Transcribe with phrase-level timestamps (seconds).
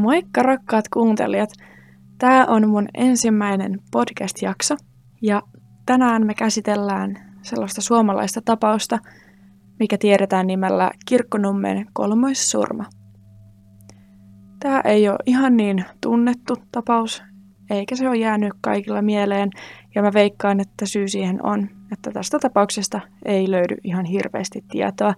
[0.00, 1.50] Moikka rakkaat kuuntelijat!
[2.18, 4.76] Tämä on mun ensimmäinen podcast-jakso
[5.22, 5.42] ja
[5.86, 8.98] tänään me käsitellään sellaista suomalaista tapausta,
[9.78, 12.84] mikä tiedetään nimellä Kirkkonummen kolmoissurma.
[14.60, 17.22] Tämä ei ole ihan niin tunnettu tapaus,
[17.70, 19.50] eikä se ole jäänyt kaikilla mieleen,
[19.94, 25.14] ja mä veikkaan, että syy siihen on, että tästä tapauksesta ei löydy ihan hirveästi tietoa,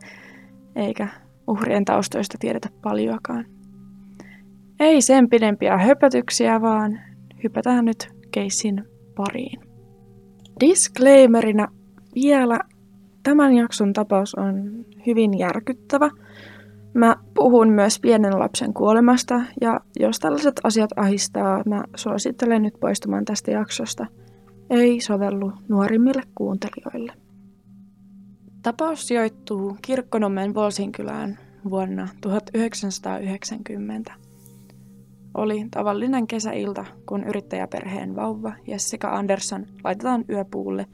[0.76, 1.08] eikä
[1.46, 3.61] uhrien taustoista tiedetä paljoakaan.
[4.80, 7.00] Ei sen pidempiä höpötyksiä, vaan
[7.44, 8.84] hypätään nyt keissin
[9.16, 9.60] pariin.
[10.60, 11.68] Disclaimerina
[12.14, 12.60] vielä
[13.22, 16.10] tämän jakson tapaus on hyvin järkyttävä.
[16.94, 23.24] Mä puhun myös pienen lapsen kuolemasta ja jos tällaiset asiat ahistaa, mä suosittelen nyt poistumaan
[23.24, 24.06] tästä jaksosta.
[24.70, 27.12] Ei sovellu nuorimmille kuuntelijoille.
[28.62, 31.38] Tapaus sijoittuu Kirkkonommen Volsinkylään
[31.70, 34.12] vuonna 1990.
[35.34, 40.86] Oli tavallinen kesäilta, kun yrittäjäperheen vauva Jessica Andersson laitetaan yöpuulle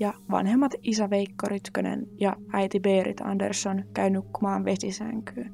[0.00, 5.52] ja vanhemmat isä Veikko Rytkönen ja äiti Berit Andersson käy nukkumaan vesisänkyyn.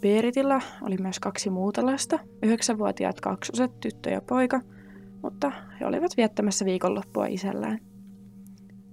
[0.00, 4.60] Beritillä oli myös kaksi muuta lasta, yhdeksänvuotiaat kaksoset, tyttö ja poika,
[5.22, 7.78] mutta he olivat viettämässä viikonloppua isällään.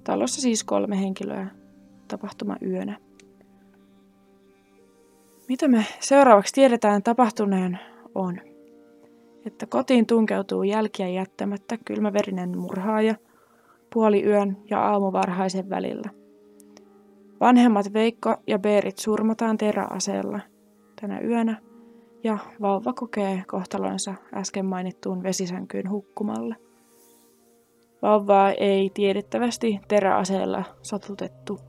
[0.04, 1.48] Talossa siis kolme henkilöä
[2.08, 2.98] tapahtuma yönä.
[5.48, 7.80] Mitä me seuraavaksi tiedetään tapahtuneen
[8.16, 8.42] on,
[9.46, 13.16] että kotiin tunkeutuu jälkiä jättämättä kylmäverinen murhaaja
[13.94, 16.10] puoli yön ja aamuvarhaisen välillä.
[17.40, 20.40] Vanhemmat Veikko ja Berit surmataan teräaseella
[21.02, 21.62] tänä yönä
[22.24, 26.56] ja vauva kokee kohtalonsa äsken mainittuun vesisänkyyn hukkumalle.
[28.02, 31.60] Vauvaa ei tiedettävästi teräaseella satutettu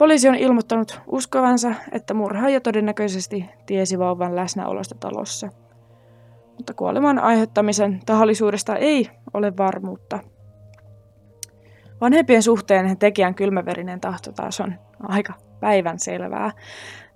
[0.00, 5.48] Poliisi on ilmoittanut uskovansa, että murhaaja todennäköisesti tiesi vauvan läsnäolosta talossa.
[6.56, 10.18] Mutta kuoleman aiheuttamisen tahallisuudesta ei ole varmuutta.
[12.00, 16.52] Vanhempien suhteen tekijän kylmäverinen tahto taas on aika päivän selvää.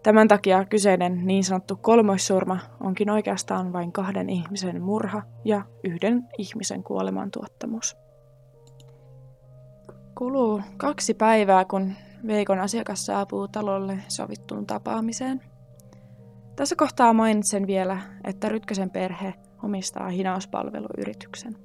[0.03, 6.83] Tämän takia kyseinen niin sanottu kolmoissurma onkin oikeastaan vain kahden ihmisen murha ja yhden ihmisen
[6.83, 7.97] kuolemantuottamus.
[10.15, 11.93] Kuluu kaksi päivää, kun
[12.27, 15.41] Veikon asiakas saapuu talolle sovittuun tapaamiseen.
[16.57, 21.57] Tässä kohtaa mainitsen vielä, että Rytkösen perhe omistaa hinauspalveluyrityksen.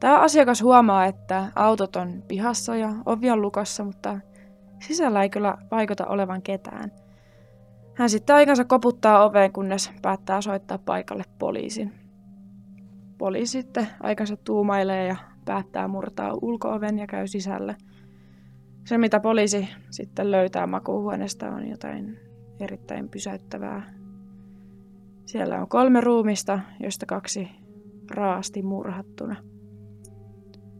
[0.00, 4.20] Tämä asiakas huomaa, että autot on pihassa ja ovi on lukossa, mutta
[4.82, 6.92] sisällä ei kyllä vaikuta olevan ketään.
[7.94, 11.92] Hän sitten aikansa koputtaa oveen, kunnes päättää soittaa paikalle poliisin.
[13.18, 17.76] Poliisi sitten aikansa tuumailee ja päättää murtaa ulkooven ja käy sisälle–
[18.88, 22.18] se, mitä poliisi sitten löytää makuuhuoneesta, on jotain
[22.60, 23.82] erittäin pysäyttävää.
[25.26, 27.48] Siellä on kolme ruumista, joista kaksi
[28.10, 29.36] raasti murhattuna.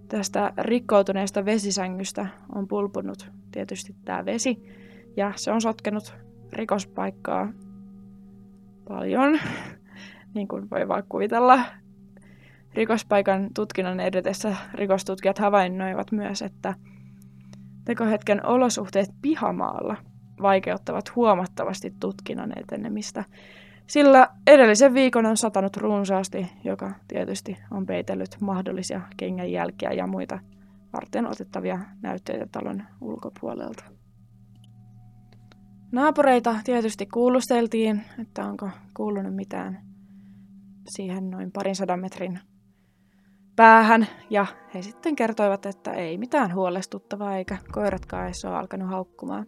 [0.08, 4.62] Tästä rikkoutuneesta vesisängystä on pulpunut tietysti tämä vesi,
[5.16, 6.14] ja se on sotkenut
[6.52, 7.52] rikospaikkaa
[8.88, 9.38] paljon,
[10.34, 11.60] niin kuin voi vaan kuvitella.
[12.74, 16.74] Rikospaikan tutkinnan edetessä rikostutkijat havainnoivat myös, että
[17.88, 19.96] Tekohetken olosuhteet pihamaalla
[20.42, 23.24] vaikeuttavat huomattavasti tutkinnan etenemistä,
[23.86, 30.38] sillä edellisen viikon on satanut runsaasti, joka tietysti on peitellyt mahdollisia kengänjälkiä ja muita
[30.92, 33.84] varten otettavia näytteitä talon ulkopuolelta.
[35.92, 39.78] Naapureita tietysti kuulusteltiin, että onko kuulunut mitään
[40.96, 42.40] siihen noin parin sadan metrin
[43.58, 49.46] päähän ja he sitten kertoivat, että ei mitään huolestuttavaa eikä koiratkaan edes ole alkanut haukkumaan.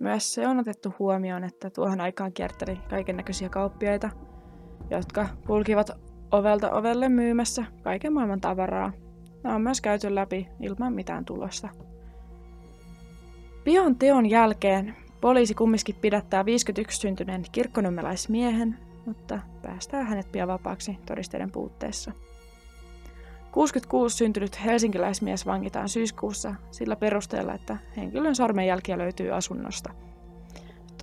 [0.00, 4.10] Myös se on otettu huomioon, että tuohon aikaan kierteli kaiken näköisiä kauppiaita,
[4.90, 5.90] jotka kulkivat
[6.32, 8.92] ovelta ovelle myymässä kaiken maailman tavaraa.
[9.42, 11.68] Nämä on myös käyty läpi ilman mitään tulosta.
[13.64, 21.52] Pian teon jälkeen poliisi kumminkin pidättää 51 syntyneen kirkkonummelaismiehen, mutta päästää hänet pian vapaaksi todisteiden
[21.52, 22.12] puutteessa.
[23.56, 29.92] 66 syntynyt helsinkiläismies vangitaan syyskuussa sillä perusteella, että henkilön sormenjälkiä löytyy asunnosta.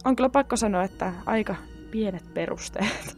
[0.05, 1.55] On kyllä pakko sanoa, että aika
[1.91, 3.17] pienet perusteet.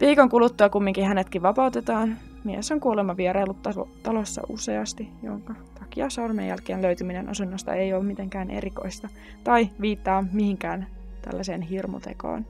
[0.00, 2.18] Viikon kuluttua kumminkin hänetkin vapautetaan.
[2.44, 3.62] Mies on kuolema vierailut
[4.02, 9.08] talossa useasti, jonka takia sormenjälkien löytyminen asunnosta ei ole mitenkään erikoista
[9.44, 10.86] tai viittaa mihinkään
[11.22, 12.46] tällaiseen hirmutekoon.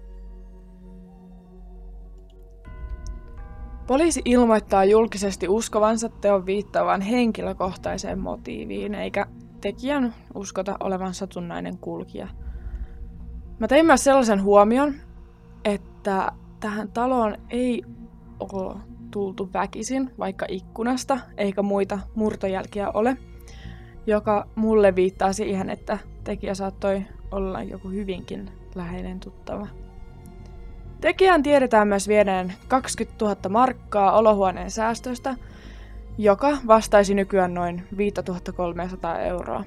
[3.91, 9.27] Poliisi ilmoittaa julkisesti uskovansa teon viittaavan henkilökohtaiseen motiiviin, eikä
[9.61, 12.29] tekijän uskota olevan satunnainen kulkija.
[13.59, 14.95] Mä tein myös sellaisen huomion,
[15.65, 17.83] että tähän taloon ei
[18.41, 18.77] ole
[19.11, 23.17] tultu väkisin, vaikka ikkunasta, eikä muita murtojälkiä ole,
[24.07, 29.67] joka mulle viittaa siihen, että tekijä saattoi olla joku hyvinkin läheinen tuttava.
[31.01, 35.37] Tekijän tiedetään myös vieneen 20 000 markkaa olohuoneen säästöstä,
[36.19, 39.65] joka vastaisi nykyään noin 5300 euroa.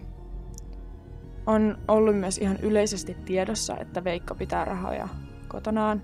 [1.46, 5.08] On ollut myös ihan yleisesti tiedossa, että Veikko pitää rahoja
[5.48, 6.02] kotonaan,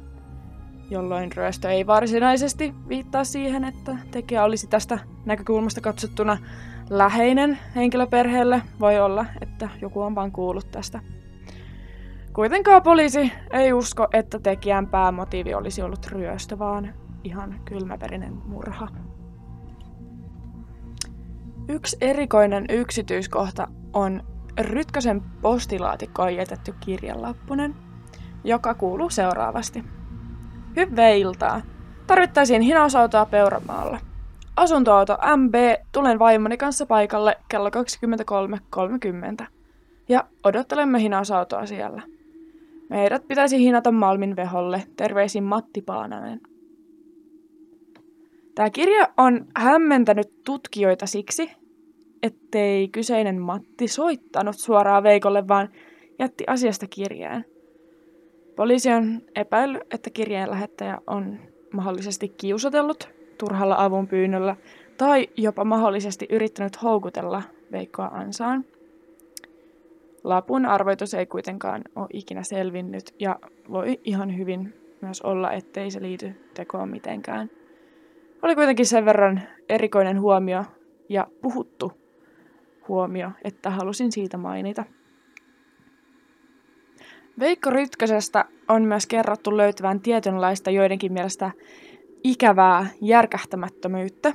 [0.90, 6.38] jolloin ryöstö ei varsinaisesti viittaa siihen, että tekijä olisi tästä näkökulmasta katsottuna
[6.90, 8.62] läheinen henkilöperheelle.
[8.80, 11.00] Voi olla, että joku on vain kuullut tästä.
[12.34, 16.94] Kuitenkaan poliisi ei usko, että tekijän päämotiivi olisi ollut ryöstö, vaan
[17.24, 18.88] ihan kylmäperinen murha.
[21.70, 24.24] Yksi erikoinen yksityiskohta on
[24.60, 27.76] Rytkösen postilaatikkoon jätetty kirjanlappunen,
[28.44, 29.84] joka kuuluu seuraavasti.
[30.76, 31.62] Hyvää iltaa.
[32.08, 34.00] Tarvittaisiin hinausautoa Peuramaalla.
[34.56, 35.56] Asuntoauto MB,
[35.92, 39.46] tulen vaimoni kanssa paikalle kello 23.30.
[40.10, 42.02] Ja odottelemme hinausautoa siellä.
[42.90, 44.84] Meidät pitäisi hinata Malmin veholle.
[44.96, 46.42] Terveisin Matti Paananen.
[48.56, 51.52] Tämä kirja on hämmentänyt tutkijoita siksi,
[52.24, 55.70] ettei kyseinen Matti soittanut suoraan Veikolle, vaan
[56.20, 57.46] jätti asiasta kirjeen.
[58.56, 61.40] Poliisi on epäillyt, että kirjeen lähettäjä on
[61.74, 64.56] mahdollisesti kiusatellut turhalla avunpyynnöllä
[64.98, 68.66] tai jopa mahdollisesti yrittänyt houkutella Veikkoa ansaan.
[70.24, 73.40] Lapun arvoitus ei kuitenkaan ole ikinä selvinnyt ja
[73.72, 77.50] voi ihan hyvin myös olla, ettei se liity tekoon mitenkään.
[78.42, 80.64] Oli kuitenkin sen verran erikoinen huomio
[81.10, 81.92] ja puhuttu
[82.88, 84.84] huomio, että halusin siitä mainita.
[87.40, 91.52] Veikko Rytkösestä on myös kerrottu löytyvän tietynlaista joidenkin mielestä
[92.24, 94.34] ikävää järkähtämättömyyttä,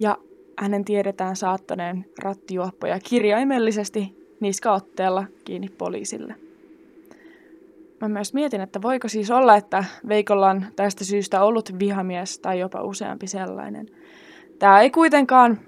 [0.00, 0.16] ja
[0.58, 6.34] hänen tiedetään saattaneen rattijuoppoja kirjaimellisesti niskaotteella kiinni poliisille.
[8.00, 12.60] Mä myös mietin, että voiko siis olla, että Veikolla on tästä syystä ollut vihamies tai
[12.60, 13.86] jopa useampi sellainen.
[14.58, 15.58] Tämä ei kuitenkaan,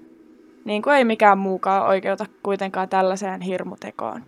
[0.65, 4.23] niin kuin ei mikään muukaan oikeuta kuitenkaan tällaiseen hirmutekoon.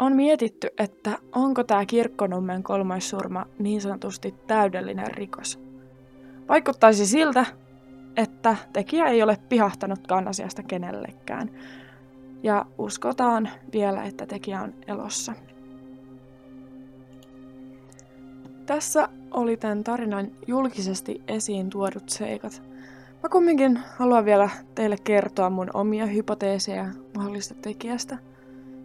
[0.00, 5.60] On mietitty, että onko tämä kirkkonummen kolmoissurma niin sanotusti täydellinen rikos.
[6.48, 7.46] Vaikuttaisi siltä,
[8.16, 11.50] että tekijä ei ole pihahtanutkaan asiasta kenellekään.
[12.42, 15.32] Ja uskotaan vielä, että tekijä on elossa.
[18.66, 22.62] Tässä oli tämän tarinan julkisesti esiin tuodut seikat.
[23.22, 28.18] Mä kumminkin haluan vielä teille kertoa mun omia hypoteeseja mahdollista tekijästä–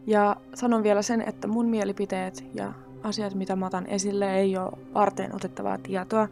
[0.07, 2.73] ja sanon vielä sen, että mun mielipiteet ja
[3.03, 6.27] asiat, mitä mä otan esille, ei ole varten otettavaa tietoa,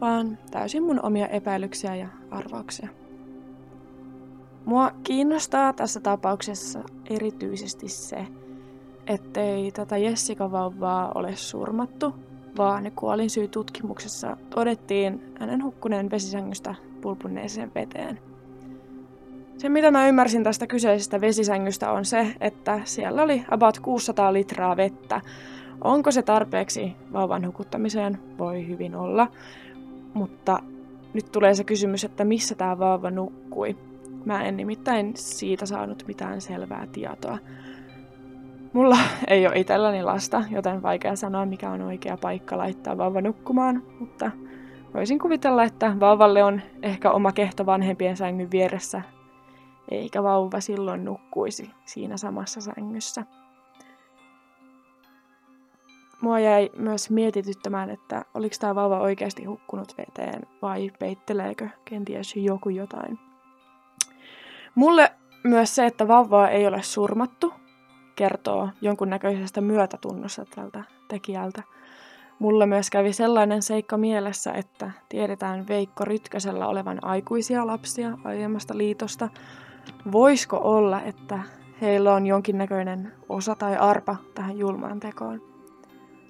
[0.00, 2.88] vaan täysin mun omia epäilyksiä ja arvauksia.
[4.64, 6.80] Mua kiinnostaa tässä tapauksessa
[7.10, 8.26] erityisesti se,
[9.06, 12.14] ettei tätä Jessica-vauvaa ole surmattu,
[12.56, 18.20] vaan kuolin tutkimuksessa todettiin hänen hukkuneen vesisängystä pulpunneeseen veteen–
[19.62, 24.76] se, mitä mä ymmärsin tästä kyseisestä vesisängystä, on se, että siellä oli about 600 litraa
[24.76, 25.20] vettä.
[25.84, 28.18] Onko se tarpeeksi vauvan hukuttamiseen?
[28.38, 29.28] Voi hyvin olla.
[30.14, 30.58] Mutta
[31.14, 33.76] nyt tulee se kysymys, että missä tämä vauva nukkui.
[34.24, 37.38] Mä en nimittäin siitä saanut mitään selvää tietoa.
[38.72, 38.98] Mulla
[39.28, 44.30] ei ole itselläni lasta, joten vaikea sanoa, mikä on oikea paikka laittaa vauva nukkumaan, mutta
[44.94, 49.02] voisin kuvitella, että vauvalle on ehkä oma kehto vanhempien sängyn vieressä
[49.90, 53.24] eikä vauva silloin nukkuisi siinä samassa sängyssä.
[56.20, 62.68] Mua jäi myös mietityttämään, että oliko tämä vauva oikeasti hukkunut veteen vai peitteleekö kenties joku
[62.68, 63.31] jotain.
[64.74, 65.12] Mulle
[65.44, 67.54] myös se, että vauvaa ei ole surmattu,
[68.16, 71.62] kertoo jonkunnäköisestä myötätunnosta tältä tekijältä.
[72.38, 79.28] Mulle myös kävi sellainen seikka mielessä, että tiedetään Veikko Rytkäsellä olevan aikuisia lapsia aiemmasta liitosta,
[80.12, 81.38] Voisiko olla, että
[81.80, 85.42] heillä on jonkinnäköinen osa tai arpa tähän julmaan tekoon?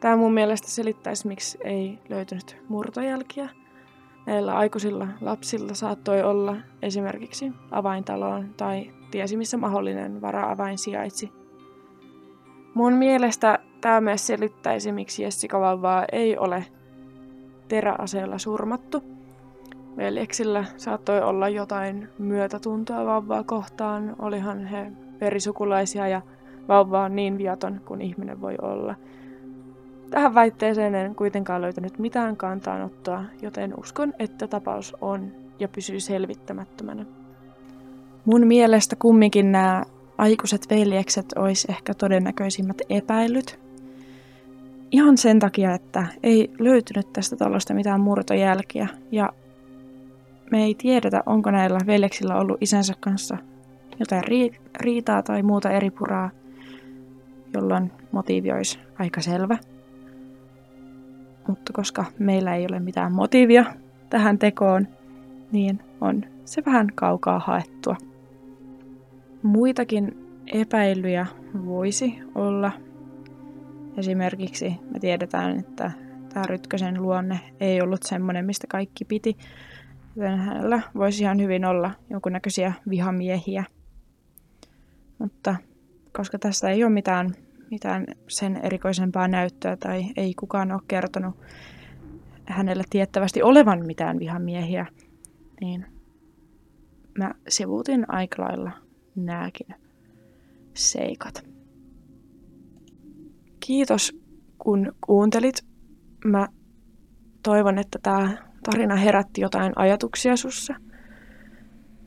[0.00, 3.48] Tämä mun mielestä selittäisi, miksi ei löytynyt murtojälkiä.
[4.26, 11.32] Näillä aikuisilla lapsilla saattoi olla esimerkiksi avaintaloon tai tiesi missä mahdollinen vara-avain sijaitsi.
[12.74, 16.66] Mun mielestä tämä myös selittäisi, miksi Jessica vauvaa ei ole
[17.68, 19.02] teräaseella surmattu,
[19.96, 26.22] Veljeksillä saattoi olla jotain myötätuntoa vauvaa kohtaan, olihan he verisukulaisia ja
[26.68, 28.94] vauva on niin viaton kuin ihminen voi olla.
[30.12, 37.06] Tähän väitteeseen en kuitenkaan löytänyt mitään kantaanottoa, joten uskon, että tapaus on ja pysyy selvittämättömänä.
[38.24, 39.82] Mun mielestä kumminkin nämä
[40.18, 43.58] aikuiset veljekset olisi ehkä todennäköisimmät epäilyt.
[44.90, 49.32] Ihan sen takia, että ei löytynyt tästä talosta mitään murtojälkiä ja
[50.50, 53.38] me ei tiedetä, onko näillä veljeksillä ollut isänsä kanssa
[54.00, 54.22] jotain
[54.80, 56.30] riitaa tai muuta eri puraa,
[57.54, 59.58] jolloin motiivi olisi aika selvä.
[61.48, 63.64] Mutta koska meillä ei ole mitään motiivia
[64.10, 64.88] tähän tekoon,
[65.52, 67.96] niin on se vähän kaukaa haettua.
[69.42, 71.26] Muitakin epäilyjä
[71.66, 72.72] voisi olla.
[73.96, 75.90] Esimerkiksi me tiedetään, että
[76.32, 79.36] tämä Rytkösen luonne ei ollut semmoinen, mistä kaikki piti,
[80.16, 83.64] joten hänellä voisi ihan hyvin olla jonkunnäköisiä vihamiehiä.
[85.18, 85.56] Mutta
[86.12, 87.30] koska tässä ei ole mitään,
[87.72, 91.36] mitään sen erikoisempaa näyttöä tai ei kukaan ole kertonut
[92.46, 94.86] hänellä tiettävästi olevan mitään vihamiehiä,
[95.60, 95.86] niin
[97.18, 98.70] mä sivuutin aika lailla
[99.16, 99.66] nääkin
[100.74, 101.44] seikat.
[103.60, 104.18] Kiitos
[104.58, 105.64] kun kuuntelit.
[106.24, 106.48] Mä
[107.42, 110.74] toivon, että tämä tarina herätti jotain ajatuksia sussa.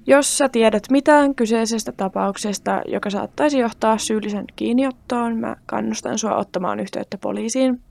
[0.08, 6.80] Jos sä tiedät mitään kyseisestä tapauksesta, joka saattaisi johtaa syyllisen kiinniottoon, mä kannustan sua ottamaan
[6.80, 7.82] yhteyttä poliisiin.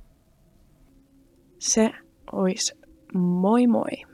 [1.58, 1.90] Se
[2.32, 2.78] olisi
[3.14, 4.13] moi moi.